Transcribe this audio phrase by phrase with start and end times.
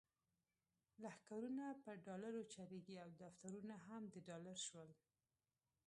[1.01, 4.89] لښکرونه په ډالرو چلیږي او دفترونه هم د ډالر شول.